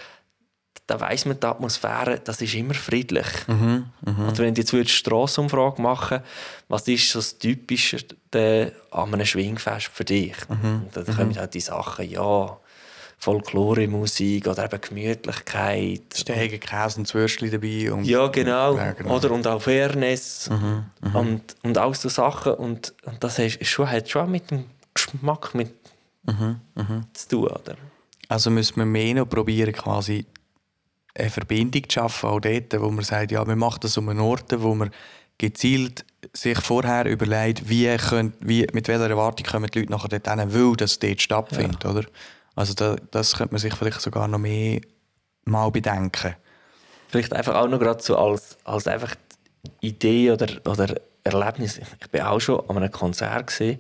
da 0.88 1.00
weiss 1.00 1.26
man, 1.26 1.40
die 1.40 1.46
Atmosphäre, 1.46 2.20
das 2.24 2.42
ist 2.42 2.56
immer 2.56 2.74
friedlich. 2.74 3.28
Mhm, 3.48 3.86
Oder 4.06 4.38
wenn 4.40 4.56
du 4.56 4.62
jetzt 4.62 4.74
eine 4.74 4.88
Strassenumfrage 4.88 5.82
machen 5.82 6.22
was 6.68 6.88
ist 6.88 7.12
so 7.12 7.20
das 7.20 7.38
Typische 7.38 7.98
an 8.34 9.14
einem 9.14 9.26
Schwingfest 9.26 9.88
für 9.88 10.06
dich? 10.06 10.36
Mhm, 10.48 10.88
dann 10.94 11.06
kommen 11.06 11.38
halt 11.38 11.54
die 11.54 11.60
Sachen, 11.60 12.10
ja, 12.10 12.58
Folklore-Musik 13.20 14.48
oder 14.48 14.66
eben 14.66 14.82
Gemütlichkeit. 14.82 16.02
Stege, 16.16 16.58
Käse 16.58 17.00
und 17.00 17.06
Zwürstchen 17.06 17.52
dabei. 17.52 17.92
Und 17.92 18.06
Ja, 18.06 18.28
genau. 18.28 18.78
Ja, 18.78 18.94
genau. 18.94 19.16
Oder, 19.16 19.32
und 19.32 19.46
auch 19.46 19.62
Fairness 19.62 20.50
und, 21.14 21.42
und 21.62 21.78
all 21.78 21.94
so 21.96 22.08
Sachen. 22.08 22.54
Und, 22.54 22.94
und 23.04 23.22
das 23.24 23.38
ist, 23.40 23.58
ist 23.58 23.70
schon, 23.70 23.92
hat 23.92 24.10
schon 24.10 24.32
mit 24.32 24.50
dem 24.50 24.66
Geschmack 24.94 25.54
mit 25.54 25.79
zu 27.14 27.28
tun. 27.28 27.48
Oder? 27.48 27.76
Also 28.28 28.50
müssen 28.50 28.78
wir 28.78 28.86
mehr 28.86 29.16
noch 29.16 29.30
probieren, 29.30 29.74
quasi 29.74 30.26
eine 31.16 31.30
Verbindung 31.30 31.84
zu 31.90 31.94
schaffen, 31.94 32.30
auch 32.30 32.40
dort, 32.40 32.80
wo 32.80 32.90
man 32.92 33.04
sagt, 33.04 33.32
ja, 33.32 33.46
wir 33.46 33.56
machen 33.56 33.80
das 33.82 33.98
um 33.98 34.10
einen 34.10 34.20
Ort, 34.20 34.62
wo 34.62 34.76
man 34.76 34.92
gezielt 35.38 36.06
sich 36.34 36.60
vorher 36.60 37.06
überlegt, 37.06 37.70
wie, 37.70 37.96
könnt, 37.98 38.36
wie 38.42 38.68
mit 38.74 38.88
welcher 38.88 39.10
Erwartung 39.10 39.46
kommen 39.48 39.70
die 39.74 39.80
Leute 39.80 39.92
nachher 39.92 40.10
dort 40.10 40.40
hin, 40.40 40.54
weil 40.54 40.76
das 40.76 41.00
dort 41.00 41.22
stattfindet, 41.22 41.86
oder? 41.86 42.04
Also 42.56 42.74
da, 42.74 42.98
das 43.12 43.38
könnte 43.38 43.54
man 43.54 43.60
sich 43.60 43.74
vielleicht 43.74 44.02
sogar 44.02 44.28
noch 44.28 44.38
mehr 44.38 44.82
mal 45.46 45.72
bedenken. 45.72 46.36
Vielleicht 47.08 47.34
einfach 47.34 47.56
auch 47.56 47.68
noch 47.68 47.80
gerade 47.80 48.04
so 48.04 48.18
als, 48.18 48.58
als 48.66 48.86
einfach 48.86 49.16
Idee 49.80 50.32
oder, 50.32 50.48
oder 50.66 50.96
Erlebnis. 51.24 51.80
Ich 52.00 52.10
bin 52.12 52.22
auch 52.22 52.40
schon 52.40 52.62
an 52.70 52.78
einem 52.78 52.92
Konzert 52.92 53.48
gesehen, 53.48 53.80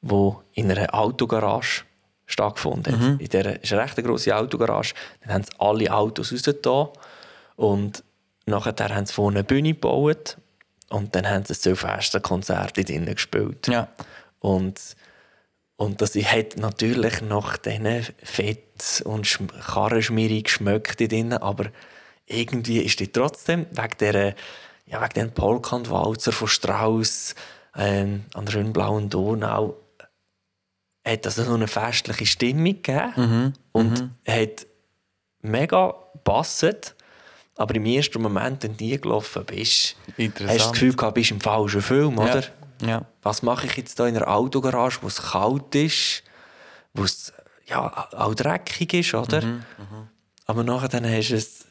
wo 0.00 0.42
in 0.52 0.70
einer 0.70 0.94
Autogarage 0.94 1.84
stattgefunden 2.26 3.00
hat. 3.00 3.20
In 3.20 3.28
der 3.28 3.62
ist 3.62 3.72
eine 3.72 3.82
recht 3.82 3.96
grosse 3.96 4.36
Autogarage. 4.36 4.94
Dann 5.22 5.34
haben 5.34 5.44
sie 5.44 5.52
alle 5.58 5.92
Autos 5.92 6.32
rausgetan 6.32 6.88
und 7.56 8.04
nachher 8.46 8.94
haben 8.94 9.06
sie 9.06 9.12
vorne 9.12 9.38
eine 9.38 9.44
Bühne 9.44 9.72
gebaut 9.72 10.36
und 10.90 11.14
dann 11.14 11.28
haben 11.28 11.44
sie 11.44 11.54
ein 11.54 11.56
Silvesterkonzert 11.56 12.76
drinnen 12.76 13.14
gespielt. 13.14 13.66
Ja. 13.68 13.88
Und, 14.40 14.96
und 15.76 16.00
das 16.00 16.14
hat 16.14 16.56
natürlich 16.56 17.22
nach 17.22 17.56
diesen 17.56 18.06
Fett 18.22 19.02
und 19.04 19.26
Schm- 19.26 19.48
Karrenschmierung 19.66 20.42
geschmeckt 20.42 21.00
drin, 21.00 21.32
aber 21.32 21.66
irgendwie 22.26 22.80
ist 22.80 23.00
die 23.00 23.10
trotzdem 23.10 23.66
wegen 23.70 23.98
der 24.00 24.34
ja, 24.86 25.02
wegen 25.02 25.14
den 25.14 25.32
Polkantwalzer 25.32 26.32
von 26.32 26.48
Strauss 26.48 27.34
ähm, 27.76 28.24
an 28.34 28.46
der 28.46 28.52
schönen 28.52 28.72
blauen 28.72 29.10
Donau 29.10 29.76
hat 31.08 31.26
das 31.26 31.36
so 31.36 31.54
eine 31.54 31.66
festliche 31.68 32.26
Stimmung 32.26 32.82
gegeben 32.82 33.54
und 33.72 34.10
hat 34.26 34.66
mega 35.40 35.94
gepasst. 36.12 36.94
Aber 37.56 37.74
im 37.74 37.86
ersten 37.86 38.22
Moment, 38.22 38.62
wenn 38.62 38.76
du 38.76 38.84
nie 38.84 38.98
gelaufen 38.98 39.44
bist, 39.44 39.96
hast 40.16 40.40
du 40.40 40.46
das 40.46 40.72
Gefühl 40.72 40.94
gehabt, 40.94 41.16
du 41.16 41.20
bist 41.20 41.30
im 41.32 41.40
falschen 41.40 41.82
Film, 41.82 42.18
oder? 42.18 42.44
Ja. 42.80 43.04
was 43.22 43.42
mache 43.42 43.66
ich 43.66 43.76
jetzt 43.76 43.98
da 43.98 44.06
in 44.06 44.16
einer 44.16 44.28
Autogarage, 44.28 44.98
wo 45.02 45.08
es 45.08 45.20
kalt 45.20 45.74
ist, 45.74 46.22
wo 46.94 47.02
es 47.02 47.32
ja, 47.66 48.08
auch 48.12 48.34
dreckig 48.36 48.94
ist, 48.94 49.14
oder? 49.14 49.42
Aber 50.46 50.62
nachher 50.62 50.88
dann 50.88 51.04
hast 51.04 51.30
du, 51.30 51.34
es, 51.34 51.64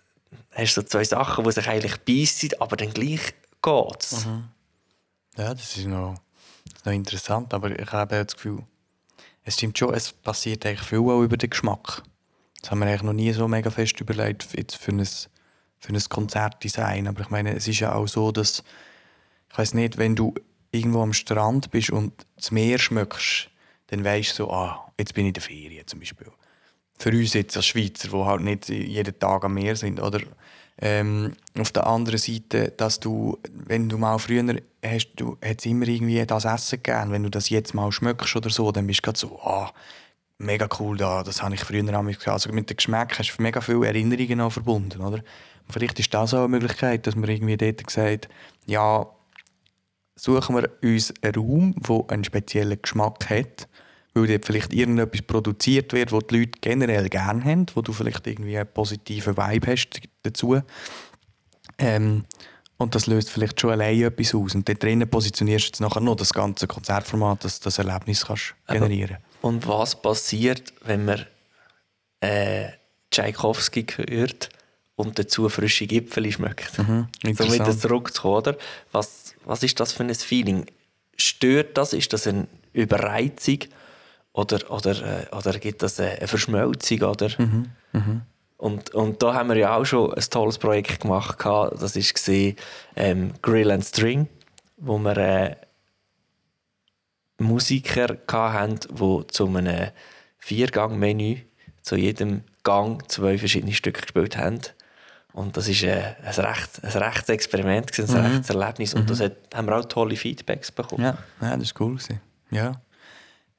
hast 0.52 0.76
du 0.76 0.82
so 0.82 0.88
zwei 0.88 1.06
Sachen, 1.06 1.46
die 1.46 1.52
sich 1.54 1.68
eigentlich 1.68 1.96
beißen, 2.02 2.50
aber 2.60 2.76
dann 2.76 2.92
gleich 2.92 3.22
geht 3.62 4.04
Ja, 5.38 5.54
das 5.54 5.78
ist 5.78 5.86
noch, 5.86 6.16
das 6.66 6.74
ist 6.76 6.86
noch 6.86 6.94
interessant, 6.94 7.54
aber 7.54 7.80
ich 7.80 7.92
habe 7.92 8.26
das 8.26 8.36
Gefühl, 8.36 8.64
es 9.48 9.54
stimmt 9.54 9.78
schon, 9.78 9.94
es 9.94 10.12
passiert 10.12 10.66
eigentlich 10.66 10.86
viel 10.86 11.00
auch 11.00 11.22
über 11.22 11.38
den 11.38 11.50
Geschmack. 11.50 12.04
Das 12.62 12.70
haben 12.70 12.80
wir 12.80 12.88
eigentlich 12.88 13.04
noch 13.04 13.14
nie 13.14 13.32
so 13.32 13.48
mega 13.48 13.70
fest 13.70 14.00
überlegt 14.02 14.50
jetzt 14.58 14.76
für 14.76 14.92
ein, 14.92 15.06
für 15.06 15.94
ein 15.94 16.04
Konzertdesign. 16.10 17.08
Aber 17.08 17.22
ich 17.22 17.30
meine, 17.30 17.56
es 17.56 17.66
ist 17.66 17.80
ja 17.80 17.96
auch 17.96 18.10
so, 18.10 18.34
dass, 18.34 18.62
ich 19.50 19.58
weiß 19.58 19.74
nicht, 19.74 19.98
wenn 19.98 20.18
du 20.18 20.34
irgendwo 20.72 21.02
am 21.02 21.14
Strand 21.14 21.72
bist 21.72 21.92
und 21.92 22.26
das 22.36 22.52
Meer 22.52 22.78
schmeckst, 22.78 23.50
dann 23.88 24.04
weißt 24.04 24.32
du 24.32 24.44
so, 24.44 24.52
ah, 24.52 24.92
jetzt 25.00 25.14
bin 25.14 25.24
ich 25.24 25.30
in 25.30 25.34
der 25.36 25.44
Ferien 25.44 25.88
zum 25.88 26.00
Beispiel. 26.00 26.28
Für 27.00 27.12
uns 27.12 27.34
jetzt 27.34 27.56
als 27.56 27.68
Schweizer, 27.68 28.10
die 28.10 28.26
halt 28.26 28.42
nicht 28.42 28.68
jeden 28.68 29.18
Tag 29.18 29.46
am 29.46 29.54
Meer 29.54 29.78
sind, 29.78 30.02
oder? 30.02 30.20
Ähm, 30.80 31.34
auf 31.58 31.72
der 31.72 31.88
anderen 31.88 32.20
Seite, 32.20 32.72
dass 32.78 33.00
du, 33.00 33.40
wenn 33.52 33.90
du 33.90 33.98
mal 33.98 34.20
früher 34.20 34.44
hast, 34.86 35.14
du 35.16 35.38
hat's 35.44 35.66
immer 35.66 35.88
irgendwie 35.88 36.24
das 36.26 36.46
Essen 36.46 36.84
gegeben, 36.84 37.12
wenn 37.12 37.24
du 37.24 37.30
das 37.30 37.50
jetzt 37.50 37.74
mal 37.74 37.92
schmeckst 37.92 38.36
oder 38.36 38.50
so, 38.50 38.72
dann 38.72 38.86
bist 38.86 39.00
du 39.00 39.04
gerade 39.04 39.18
so, 39.18 39.40
ah, 39.42 39.72
mega 40.38 40.68
cool 40.80 40.98
da, 40.98 41.24
das 41.24 41.42
habe 41.42 41.56
ich 41.56 41.62
früher 41.62 41.82
auch 41.98 42.06
gehabt. 42.06 42.28
Also 42.28 42.52
mit 42.52 42.70
dem 42.70 42.78
Geschmack 42.78 43.18
hast 43.18 43.36
du 43.36 43.42
mega 43.42 43.60
viele 43.62 43.88
Erinnerungen 43.88 44.42
auch 44.42 44.52
verbunden, 44.52 45.02
oder? 45.02 45.18
Und 45.18 45.74
vielleicht 45.74 46.00
ist 46.00 46.14
das 46.14 46.34
auch 46.34 46.40
eine 46.40 46.50
Möglichkeit, 46.50 47.08
dass 47.08 47.16
man 47.16 47.30
irgendwie 47.30 47.58
dort 47.58 47.86
gesagt, 47.86 48.30
ja, 48.66 49.08
suchen 50.16 50.56
wir 50.56 50.70
uns 50.84 51.14
einen 51.22 51.36
Raum, 51.36 51.76
der 51.88 52.06
einen 52.10 52.24
speziellen 52.24 52.82
Geschmack 52.82 53.30
hat, 53.30 53.68
weil 54.22 54.28
dort 54.28 54.46
vielleicht 54.46 54.74
irgendetwas 54.74 55.22
produziert 55.22 55.94
wird, 55.94 56.12
was 56.12 56.28
die 56.28 56.40
Leute 56.40 56.60
generell 56.62 57.10
gerne 57.10 57.44
haben, 57.44 57.66
wo 57.74 57.82
du 57.82 57.94
vielleicht 57.94 58.28
irgendwie 58.28 58.58
einen 58.58 58.72
positiven 58.72 59.38
Vibe 59.38 59.72
hast 59.72 60.02
dazu. 60.24 60.62
Ähm, 61.78 62.26
und 62.78 62.94
das 62.94 63.08
löst 63.08 63.32
vielleicht 63.32 63.60
schon 63.60 63.72
allein 63.72 64.02
etwas 64.02 64.36
aus. 64.36 64.54
Und 64.54 64.70
dort 64.70 64.84
drinnen 64.84 65.10
positionierst 65.10 65.66
du 65.66 65.68
jetzt 65.70 65.82
nachher 65.82 66.02
noch 66.02 66.16
das 66.16 66.34
ganze 66.34 66.68
Konzertformat, 66.68 67.44
dass 67.44 67.60
du 67.60 67.66
das 67.66 67.80
Erlebnis 67.80 68.26
kannst 68.26 68.54
generieren 68.68 69.18
Und 69.42 69.68
was 69.68 70.00
passiert, 70.00 70.74
wenn 70.86 71.06
man 71.06 71.26
äh, 72.22 72.70
Tchaikovsky 73.10 73.86
hört 74.08 74.50
und 74.96 75.18
dazu 75.18 75.50
frische 75.50 75.88
Gipfel 75.88 76.32
schmeckt? 76.32 76.76
So 76.76 77.52
wieder 77.52 77.78
zurückzukommen, 77.78 78.36
oder? 78.36 78.58
Was, 78.92 79.34
was 79.44 79.64
ist 79.64 79.80
das 79.80 79.94
für 79.94 80.04
ein 80.04 80.14
Feeling? 80.14 80.66
Stört 81.16 81.78
das? 81.78 81.94
Ist 81.94 82.14
das 82.14 82.28
eine 82.28 82.48
Überreizung? 82.74 83.60
Oder, 84.38 84.70
oder, 84.70 84.92
äh, 84.92 85.36
oder 85.36 85.58
gibt 85.58 85.82
das 85.82 86.00
eine 86.00 86.28
Verschmelzung? 86.28 87.02
Oder? 87.02 87.28
Und, 88.58 88.94
und 88.94 89.24
da 89.24 89.34
haben 89.34 89.50
wir 89.50 89.58
ja 89.58 89.76
auch 89.76 89.84
schon 89.84 90.14
ein 90.14 90.24
tolles 90.30 90.60
Projekt 90.60 91.02
gemacht. 91.02 91.40
gehabt. 91.40 91.82
Das 91.82 91.96
war 91.96 92.54
ähm, 92.96 93.34
Grill 93.42 93.72
and 93.72 93.84
String, 93.84 94.28
wo 94.78 95.00
wir 95.00 95.18
äh, 95.18 95.56
Musiker 97.40 98.18
hatten, 98.30 98.80
die 98.92 99.28
zu 99.28 99.48
einem 99.48 99.90
Viergang-Menü 100.38 101.38
zu 101.82 101.96
jedem 101.96 102.44
Gang 102.64 103.10
zwei 103.10 103.40
verschiedene 103.40 103.74
Stücke 103.74 104.02
gespielt 104.02 104.38
haben. 104.38 104.60
Und 105.34 105.58
das 105.58 105.68
war 105.68 105.90
äh, 105.90 106.14
ein, 106.24 106.46
recht, 106.46 106.84
ein 106.84 106.92
rechtes 106.92 107.30
Experiment, 107.30 107.92
ein 107.98 108.06
mhm. 108.06 108.16
rechtes 108.16 108.50
Erlebnis. 108.52 108.94
Und 108.94 109.06
mhm. 109.06 109.08
das 109.08 109.20
hat, 109.20 109.34
haben 109.56 109.68
wir 109.68 109.78
auch 109.78 109.86
tolle 109.86 110.16
Feedbacks 110.16 110.72
bekommen. 110.72 111.04
Ja, 111.04 111.18
ja 111.42 111.58
das 111.58 111.74
war 111.74 111.82
cool. 111.82 111.96
Gewesen. 111.96 112.22
Ja. 112.52 112.80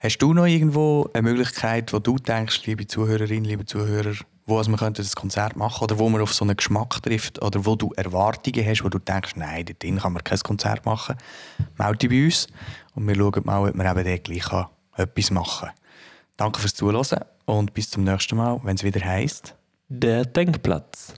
Hast 0.00 0.18
du 0.18 0.32
noch 0.32 0.46
irgendwo 0.46 1.10
eine 1.12 1.22
Möglichkeit, 1.22 1.92
wo 1.92 1.98
du 1.98 2.18
denkst, 2.18 2.66
liebe 2.66 2.86
Zuhörerinnen, 2.86 3.44
liebe 3.44 3.66
Zuhörer, 3.66 4.14
wo 4.46 4.58
also 4.58 4.70
man 4.70 4.78
könnte 4.78 5.02
das 5.02 5.16
Konzert 5.16 5.56
machen 5.56 5.82
oder 5.82 5.98
wo 5.98 6.08
man 6.08 6.20
auf 6.20 6.32
so 6.32 6.44
einen 6.44 6.56
Geschmack 6.56 7.02
trifft 7.02 7.42
oder 7.42 7.66
wo 7.66 7.74
du 7.74 7.92
Erwartungen 7.96 8.64
hast, 8.64 8.84
wo 8.84 8.88
du 8.88 9.00
denkst, 9.00 9.34
nein, 9.34 9.64
dort 9.64 9.80
kann 10.00 10.12
man 10.12 10.22
kein 10.22 10.38
Konzert 10.38 10.86
machen, 10.86 11.16
melde 11.78 11.98
dich 11.98 12.10
bei 12.10 12.24
uns 12.26 12.46
und 12.94 13.08
wir 13.08 13.16
schauen 13.16 13.42
mal, 13.44 13.68
ob 13.68 13.74
wir 13.74 13.90
eben 13.90 14.04
dort 14.04 14.24
gleich 14.24 14.66
etwas 14.96 15.30
machen 15.32 15.70
Danke 16.36 16.60
fürs 16.60 16.74
Zuhören 16.74 17.24
und 17.46 17.74
bis 17.74 17.90
zum 17.90 18.04
nächsten 18.04 18.36
Mal, 18.36 18.60
wenn 18.62 18.76
es 18.76 18.84
wieder 18.84 19.04
heisst 19.04 19.56
Der 19.88 20.24
Denkplatz. 20.24 21.14